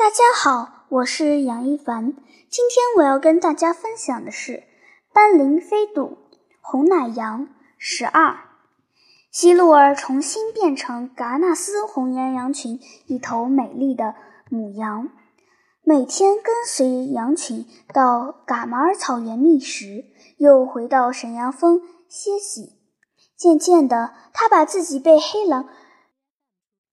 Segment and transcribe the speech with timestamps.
[0.00, 2.14] 大家好，我是杨一凡。
[2.48, 4.62] 今天我要跟大家分享的是
[5.12, 6.16] 斑羚飞渡
[6.62, 8.38] 红奶羊十二。
[9.30, 14.14] 希露尔重新变成嘎纳斯红岩羊群一头美丽的
[14.48, 15.10] 母羊，
[15.84, 20.06] 每天跟随羊群到嘎马尔草原觅食，
[20.38, 22.78] 又回到神羊峰歇息。
[23.36, 25.68] 渐渐的，他把自己被黑狼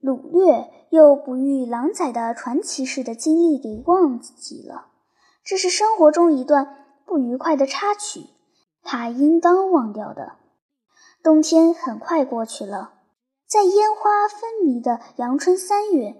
[0.02, 0.73] 掳掠。
[0.89, 4.85] 又不遇狼崽的传奇式的经历给忘记了，
[5.44, 8.22] 这是生活中一段不愉快的插曲，
[8.84, 10.36] 他应当忘掉的。
[11.22, 12.94] 冬天很快过去了，
[13.49, 16.16] 在烟花纷迷的阳春三月，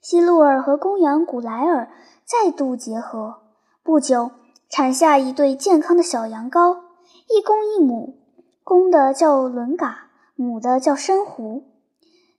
[0.00, 1.90] 希路尔和公羊古莱尔
[2.24, 3.42] 再度结合，
[3.82, 4.30] 不久
[4.68, 6.82] 产下一对健康的小羊羔，
[7.28, 8.14] 一公一母，
[8.62, 11.73] 公的叫伦嘎，母的叫珊瑚。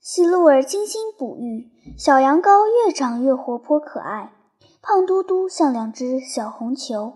[0.05, 4.33] 希露尔精心哺育，小羊羔越长越活泼可爱，
[4.79, 7.13] 胖嘟嘟像两只小红球。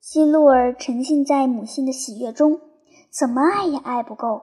[0.00, 2.60] 希露尔沉浸在母亲的喜悦中，
[3.10, 4.42] 怎么爱也爱不够。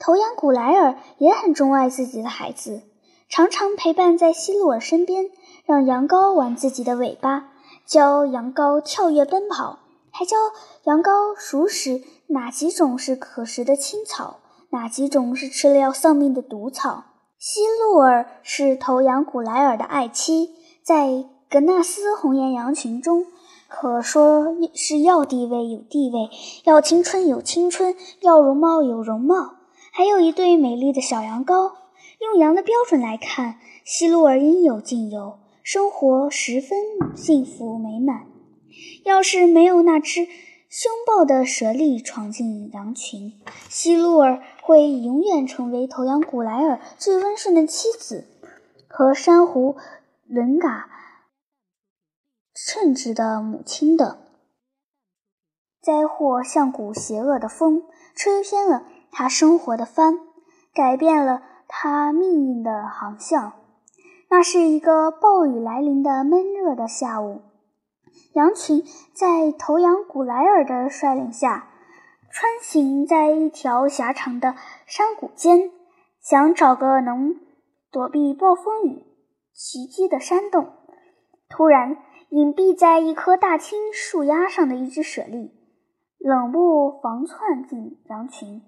[0.00, 2.82] 头羊古莱尔也很钟爱自己的孩子，
[3.28, 5.30] 常常陪伴在希露尔身边，
[5.66, 7.52] 让羊羔玩自己的尾巴，
[7.86, 9.78] 教羊羔跳跃奔跑，
[10.10, 10.36] 还教
[10.82, 14.40] 羊羔熟识哪几种是可食的青草。
[14.70, 17.04] 哪几种是吃了要丧命的毒草？
[17.38, 20.50] 希露尔是头羊古莱尔的爱妻，
[20.82, 23.24] 在格纳斯红岩羊群中，
[23.66, 26.28] 可说是要地位有地位，
[26.64, 29.54] 要青春有青春，要容貌有容貌，
[29.90, 31.72] 还有一对美丽的小羊羔。
[32.20, 36.78] 用羊的标准来看，希露尔应有尽有，生活十分
[37.14, 38.26] 幸福美满。
[39.04, 40.26] 要是没有那只……
[40.70, 43.32] 凶暴的蛇力闯进羊群，
[43.70, 48.26] 希露尔会永远成为头羊古莱尔最温顺的妻子
[48.86, 49.76] 和珊瑚
[50.26, 50.90] 伦嘎
[52.52, 54.18] 称职的母亲的。
[55.80, 57.84] 灾祸像股邪恶的风，
[58.14, 60.18] 吹偏了他生活的帆，
[60.74, 63.54] 改变了他命运的航向。
[64.28, 67.40] 那是一个暴雨来临的闷热的下午。
[68.34, 68.84] 羊群
[69.14, 71.70] 在头羊古莱尔的率领下，
[72.30, 74.54] 穿行在一条狭长的
[74.86, 75.70] 山谷间，
[76.20, 77.36] 想找个能
[77.90, 79.04] 躲避暴风雨
[79.52, 80.72] 袭击的山洞。
[81.48, 81.96] 突然，
[82.30, 85.50] 隐蔽在一棵大青树丫上的一只舍利，
[86.18, 88.62] 冷不防窜进羊群。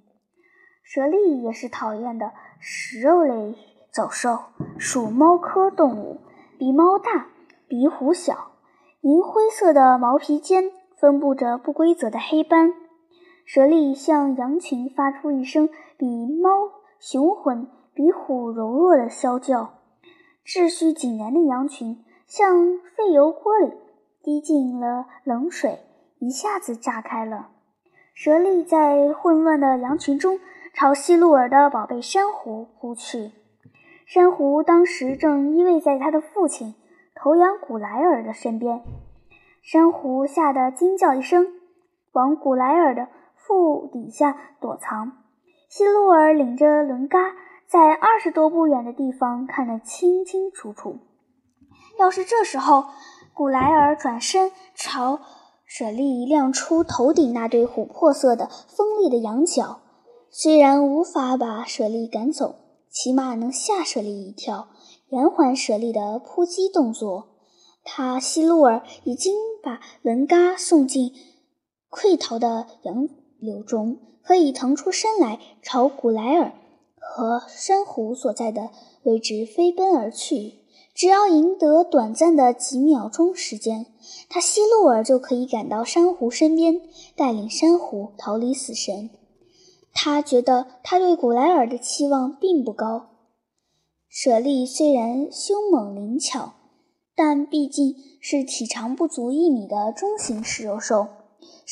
[0.83, 3.55] 舍利也是讨厌的食肉类
[3.93, 4.39] 走兽，
[4.79, 6.23] 属猫科动物，
[6.59, 7.29] 比猫大，
[7.69, 8.53] 比虎小。
[9.03, 12.75] 银灰色的毛皮间分布着不规则的黑斑。
[13.53, 19.81] 蛇力向羊群发出一声比猫雄浑、比虎柔弱的啸叫。
[20.47, 23.73] 秩序井然的羊群像沸油锅里
[24.23, 25.81] 滴进了冷水，
[26.21, 27.49] 一下子炸开了。
[28.15, 30.39] 蛇力在混乱的羊群中
[30.73, 33.33] 朝希露尔的宝贝珊瑚扑去。
[34.07, 36.77] 珊瑚当时正依偎在他的父亲。
[37.17, 38.81] 头羊古莱尔的身边，
[39.61, 41.49] 珊瑚吓得惊叫一声，
[42.13, 43.09] 往古莱尔的
[43.47, 45.13] 腹底下躲藏。
[45.69, 47.19] 希露尔领着伦嘎
[47.69, 50.99] 在二十多步远的地方看得清清楚楚。
[51.99, 52.87] 要是这时候
[53.35, 55.21] 古莱尔转身朝
[55.65, 59.81] 舍利亮出头顶那对琥珀色的锋利的羊角，
[60.31, 62.57] 虽然无法把舍利赶走，
[62.91, 64.69] 起码能吓舍利一跳。
[65.11, 67.29] 延缓舍利的扑击动作，
[67.85, 71.13] 他希露尔已经把伦嘎送进
[71.91, 73.09] 溃逃的羊
[73.41, 76.53] 流中，可以腾出身来朝古莱尔
[76.99, 78.71] 和珊瑚所在的
[79.03, 80.61] 位置飞奔而去。
[80.93, 83.87] 只要赢得短暂的几秒钟时间，
[84.29, 86.83] 他希洛尔就可以赶到珊瑚身边，
[87.17, 89.09] 带领珊瑚逃离死神。
[89.93, 93.07] 他觉得他对古莱尔的期望并不高。
[94.09, 96.55] 舍利虽然凶猛灵巧，
[97.15, 101.07] 但毕竟是体长不足一米的中型食肉兽。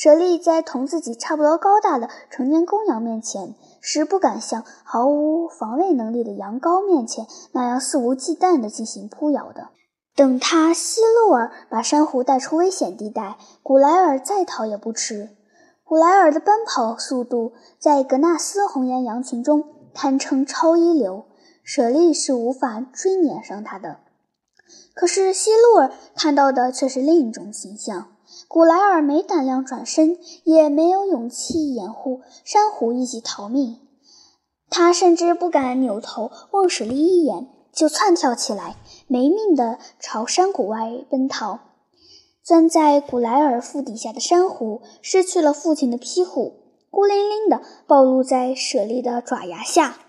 [0.01, 9.71] 舍利在同自己差不多高大的成年公羊面前，是不敢像毫无防卫能力的羊羔面前那样肆无忌惮地进行扑咬的。
[10.15, 15.31] 等他希露尔把珊瑚带出危险地带，古莱尔再逃也不迟。
[15.83, 21.25] 古莱尔的奔跑速度在格纳斯红岩羊群中堪称超一流。
[21.61, 23.99] 舍利是无法追撵上他的，
[24.93, 28.07] 可是希露尔看到的却是另一种形象。
[28.47, 33.77] 古莱尔没胆量转身，也没有勇气掩护珊瑚一起逃命。
[34.69, 38.75] 他甚至不敢扭头望舍利一眼，就窜跳起来，
[39.07, 41.59] 没命地朝山谷外奔逃。
[42.43, 46.53] 钻在古莱尔腹底下的珊瑚失去了父亲的庇护，
[46.89, 49.99] 孤零零地暴露在舍利的爪牙下。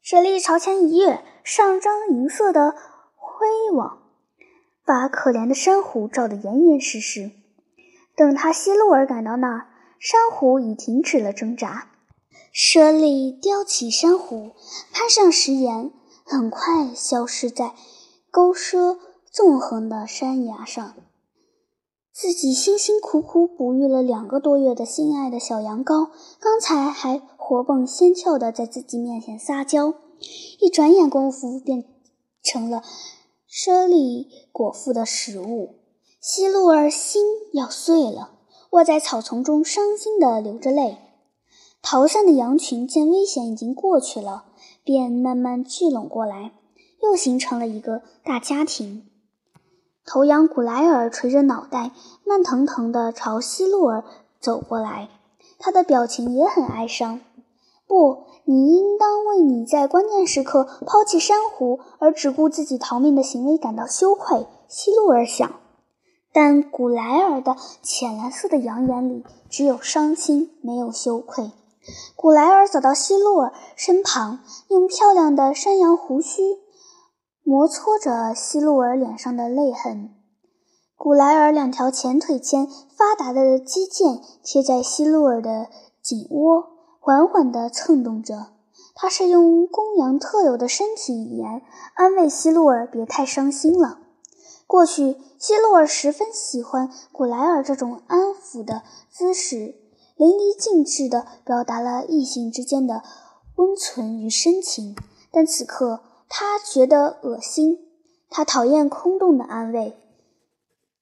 [0.00, 2.74] 舍利朝前一跃，上张银色的
[3.16, 3.98] 灰网，
[4.84, 7.32] 把可怜的珊瑚罩得严严实实。
[8.20, 9.68] 等他希路而赶到那儿，
[9.98, 11.90] 珊瑚已停止了挣扎。
[12.52, 14.50] 舍利叼起珊瑚，
[14.92, 15.90] 攀上石岩，
[16.26, 17.72] 很快消失在
[18.30, 18.98] 沟壑
[19.32, 20.94] 纵横的山崖上。
[22.12, 29.94] 自己辛辛苦苦哺育了两个多月的心爱的小羊羔，刚才还活蹦仙跳的在自己面前撒娇，
[30.60, 31.86] 一转眼功夫变
[32.42, 32.82] 成了
[33.46, 35.79] 舍利果腹的食物。
[36.22, 37.24] 希露儿心
[37.54, 38.32] 要碎了，
[38.72, 40.98] 卧在草丛中伤心地流着泪。
[41.80, 44.44] 逃散的羊群见危险已经过去了，
[44.84, 46.52] 便慢慢聚拢过来，
[47.02, 49.08] 又形成了一个大家庭。
[50.04, 51.92] 头羊古莱尔垂着脑袋，
[52.26, 54.04] 慢腾腾地朝希路尔
[54.38, 55.08] 走过来，
[55.58, 57.22] 他的表情也很哀伤。
[57.86, 64.46] 不，你应当为你在关键时刻抛弃珊瑚而只顾自己逃命的行为感到羞愧。
[64.68, 65.50] 希路尔想，
[66.32, 71.50] 但古莱尔的浅蓝色的羊眼里只有伤心，没有羞愧。
[72.14, 76.58] 古莱尔走到希洛尔身旁，用漂亮的山羊胡须。
[77.42, 80.10] 摩搓着希洛尔脸上的泪痕，
[80.94, 85.66] 古莱尔两条前腿间发达的肌腱贴在希洛尔的
[86.00, 86.64] 颈窝，
[87.00, 88.48] 缓缓地蹭动着。
[88.94, 91.62] 他是用公羊特有的身体语言
[91.94, 93.98] 安慰希洛尔别太伤心了。
[94.66, 99.74] 过去，希洛尔十分喜欢古莱尔这种安抚的姿势，
[100.14, 103.02] 淋漓尽致地表达了异性之间的
[103.56, 104.94] 温存与深情。
[105.32, 107.78] 但此刻，他觉得恶心，
[108.28, 109.96] 他讨厌空洞的安慰。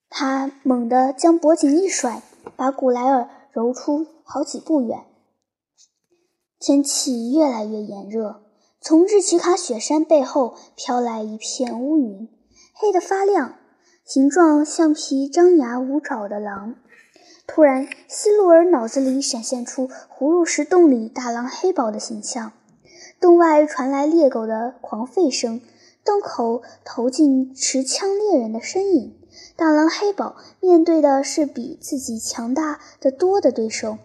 [0.09, 2.23] 他猛地将脖颈一甩，
[2.55, 5.03] 把古莱尔揉出好几步远。
[6.59, 8.41] 天气越来越炎热，
[8.79, 12.29] 从日奇卡雪山背后飘来一片乌云，
[12.73, 13.58] 黑得发亮，
[14.09, 16.73] 形状像匹张牙舞爪的狼。
[17.45, 22.51] 突然，希路尔脑子里闪现出葫芦石洞里大狼黑宝的形象。
[23.21, 25.61] 洞外传来猎狗的狂吠声，
[26.03, 29.13] 洞口投进持枪猎人的身影。
[29.55, 33.99] 大狼黑宝面对的是比自己强大的多的对手，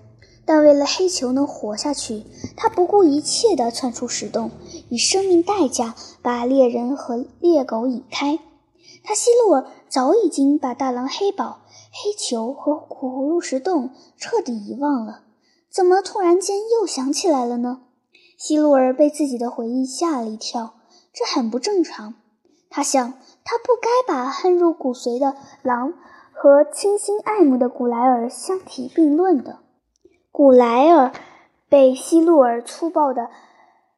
[0.45, 2.25] 但为了黑球能活下去，
[2.59, 4.51] 他不顾一切地窜出石洞，
[4.91, 8.39] 以生命代价把猎人和猎狗引开。
[9.05, 11.61] 他希路尔早已经把大狼黑宝、
[11.93, 15.21] 黑球和苦葫芦石洞彻底遗忘了，
[15.71, 17.83] 怎么突然间又想起来了呢？
[18.39, 20.75] 希路尔被自己的回忆吓了一跳，
[21.13, 22.15] 这很不正常。
[22.71, 23.13] 他想，
[23.45, 25.95] 他不该把恨入骨髓的狼
[26.33, 29.59] 和倾心爱慕的古莱尔相提并论的。
[30.33, 31.13] 古莱尔
[31.69, 33.29] 被希路尔粗暴地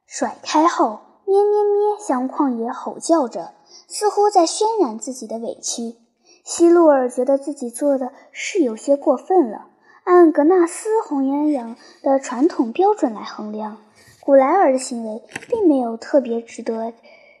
[0.05, 3.53] 甩开后，咩咩咩向旷野吼叫着，
[3.87, 5.95] 似乎在渲染自己的委屈。
[6.43, 9.67] 希路尔觉得自己做的是有些过分了，
[10.05, 13.77] 按格纳斯红岩羊的传统标准来衡量。
[14.21, 16.93] 古莱尔的行为并没有特别值得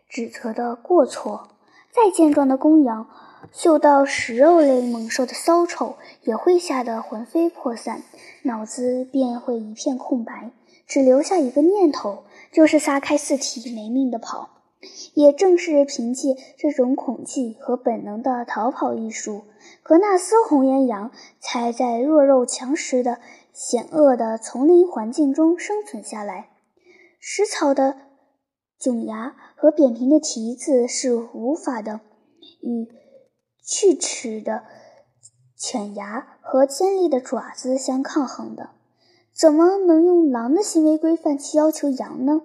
[0.09, 1.49] 指责的过错。
[1.91, 3.07] 再健壮的公羊，
[3.51, 8.03] 嗅到食肉类猛兽的骚臭，也会吓得魂飞魄散，
[8.43, 10.51] 脑子便会一片空白，
[10.85, 14.49] 只留下一个念头，就是撒开四蹄没命的跑。
[15.13, 19.43] 也正是凭借这种恐惧和本能的逃跑艺术，
[19.83, 23.19] 格纳斯红岩羊才在弱肉强食的
[23.51, 26.49] 险恶的丛林环境中生存下来。
[27.19, 27.97] 食草的
[28.79, 32.01] 囧牙和扁平的蹄子是无法的
[32.61, 32.87] 与
[33.63, 34.63] 锯齿的
[35.57, 38.69] 犬牙和尖利的爪子相抗衡的。
[39.33, 42.41] 怎么能用狼的行为规范去要求羊呢？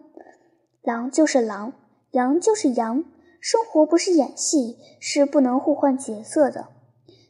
[0.82, 1.74] 狼就是狼，
[2.12, 3.04] 羊就是羊。
[3.40, 6.68] 生活不是演戏，是不能互换角色的。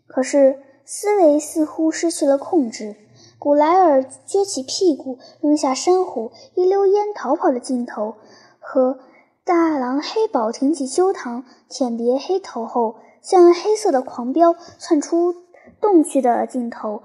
[0.07, 2.97] 可是思维似乎失去了控制。
[3.39, 8.17] 古莱尔撅起屁股，扔下珊瑚，一溜烟逃跑的镜头，
[8.61, 9.01] 和
[9.43, 15.35] 大狼黑宝挺起胸膛，舔别黑头后向黑色的狂飙窜出
[15.81, 17.03] 洞去的镜头，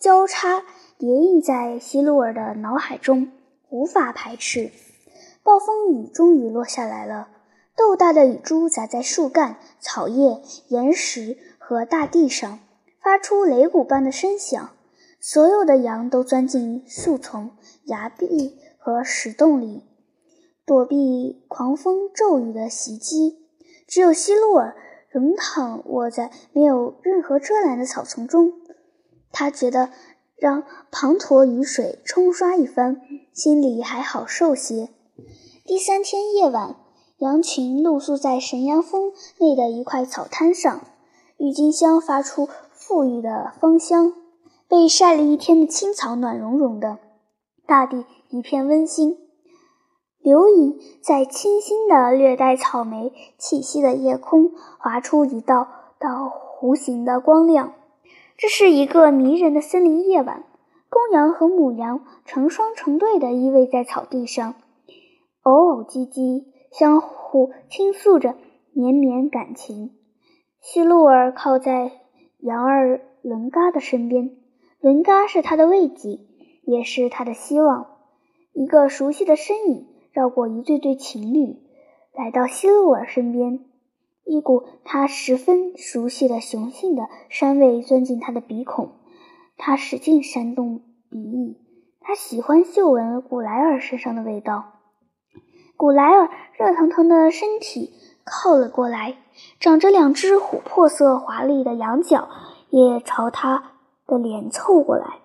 [0.00, 0.64] 交叉
[0.98, 3.30] 叠印在希路尔的脑海中，
[3.70, 4.72] 无法排斥。
[5.44, 7.28] 暴风雨终于落下来了，
[7.76, 12.60] 豆大的雨珠砸在树干、草叶、岩石和大地上，
[13.02, 14.70] 发出擂鼓般的声响。
[15.20, 17.50] 所有的羊都钻进树丛、
[17.84, 19.82] 崖壁和石洞里，
[20.64, 23.46] 躲避狂风骤雨的袭击。
[23.86, 24.74] 只有希洛尔
[25.10, 28.54] 仍躺卧在没有任何遮拦的草丛中。
[29.30, 29.90] 他觉得
[30.36, 33.02] 让滂沱雨水冲刷一番，
[33.34, 34.88] 心里还好受些。
[35.66, 36.76] 第三天夜晚，
[37.20, 40.82] 羊群露宿在神阳峰内的一块草滩上，
[41.38, 44.12] 郁金香发出馥郁的芳香。
[44.68, 46.98] 被晒了一天的青草暖融融的，
[47.66, 49.16] 大地一片温馨。
[50.18, 55.66] 流影在清新的、略带草莓气息的夜空划出一道
[55.98, 56.30] 道
[56.60, 57.72] 弧形的光亮。
[58.36, 60.44] 这是一个迷人的森林夜晚，
[60.90, 64.56] 公羊和母羊成双成对地依偎在草地上，
[65.44, 68.34] 偶偶唧唧，相互倾诉着
[68.72, 69.92] 绵绵感情。
[70.62, 71.92] 希露尔靠在
[72.38, 74.30] 羊儿伦嘎的身边。
[74.80, 76.20] 伦嘎是他的慰藉，
[76.62, 77.86] 也是他的希望。
[78.54, 81.58] 一个熟悉的身影绕过一对对情侣，
[82.14, 83.60] 来到希露尔身边。
[84.24, 88.92] 一股他十分熟悉的雄性的膻味钻进他的鼻孔，
[89.58, 91.58] 他使劲扇动鼻翼。
[92.00, 94.70] 他喜欢嗅闻古莱尔身上的味道。
[95.84, 97.92] 古莱尔热腾腾的身体
[98.24, 99.18] 靠了过来，
[99.60, 102.26] 长着两只琥珀色华丽的羊角，
[102.70, 103.72] 也朝他。
[104.06, 105.18] 的脸凑过来，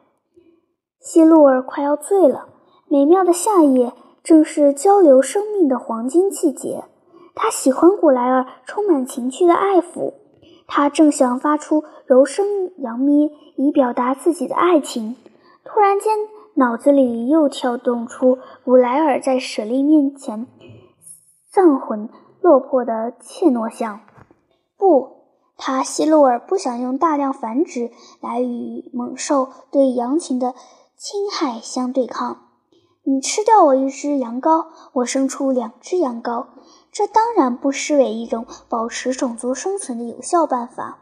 [0.99, 2.49] 希露尔快要醉了。
[2.89, 6.83] 美妙的夏夜正是交流生命的黄金季节。
[7.33, 10.15] 他喜欢古莱尔充满情趣的爱抚。
[10.67, 12.45] 他正想发出柔声
[12.79, 15.15] 扬咩以表达自己的爱情，
[15.63, 16.17] 突然间
[16.59, 20.45] 脑子里又跳动出古莱尔在舍利面前
[21.49, 22.09] 丧魂
[22.41, 24.01] 落魄的怯懦相。
[24.77, 25.17] 不。
[25.61, 30.53] 他希洛尔不想用大量繁殖来与猛兽对羊群的
[30.95, 32.45] 侵害相对抗。
[33.03, 36.45] 你吃掉我一只羊羔，我生出两只羊羔，
[36.93, 40.98] 这当然不失为一种保持种族生存的有效办法。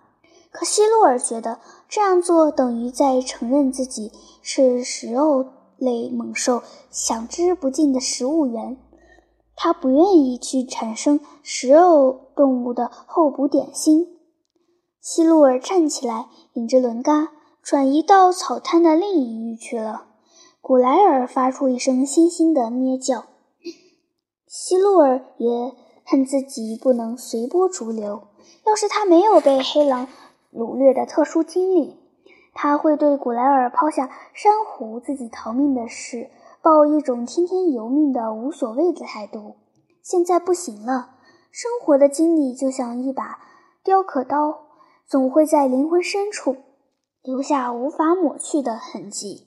[0.58, 4.12] 可希洛尔觉得这样做等于在承认自己
[4.42, 5.46] 是食肉
[5.78, 8.76] 类猛兽享之不尽的食物源。
[9.56, 14.18] 他不愿意去产生食肉动物的候补点心。
[15.00, 20.08] 希露尔站起来，领着伦嘎转移到草滩的另一隅去了。
[20.60, 23.26] 古莱尔发出一声腥腥的咩叫。
[24.48, 28.24] 希露尔也恨自己不能随波逐流。
[28.66, 30.08] 要是他没有被黑狼
[30.52, 32.00] 掳掠的特殊经历，
[32.54, 36.30] 他会对古莱尔抛下珊瑚自己逃命的事
[36.62, 39.56] 抱一种听天由命的无所谓的态度。
[40.02, 41.12] 现在不行了，
[41.52, 43.40] 生活的经历就像一把
[43.84, 44.68] 雕刻刀。
[45.10, 46.58] 总会在灵魂深处
[47.24, 49.47] 留下无法抹去的痕迹。